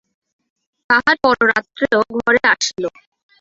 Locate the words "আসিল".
2.53-2.83